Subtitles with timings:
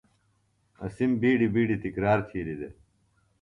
[0.85, 2.73] اسِم بِیڈیۡ بِیڈیۡ تِکرار تِھیلیۡ دےۡ۔